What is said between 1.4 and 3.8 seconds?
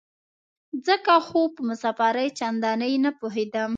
په مسافرۍ چندانې نه پوهېدم.